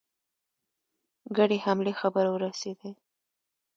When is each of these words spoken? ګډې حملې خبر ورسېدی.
ګډې 1.37 1.57
حملې 1.65 1.93
خبر 1.99 2.25
ورسېدی. 2.29 2.91